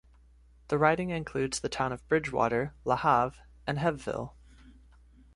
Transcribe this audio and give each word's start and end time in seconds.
The 0.69 0.79
riding 0.79 1.11
includes 1.11 1.59
the 1.59 1.69
town 1.69 1.91
of 1.91 2.07
Bridgewater, 2.07 2.73
LaHave, 2.87 3.35
and 3.67 3.77
Hebbville. 3.77 4.33